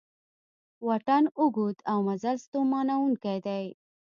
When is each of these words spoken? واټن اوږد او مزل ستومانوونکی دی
واټن 0.87 1.23
اوږد 1.39 1.77
او 1.91 1.97
مزل 2.07 2.35
ستومانوونکی 2.45 3.37
دی 3.45 3.65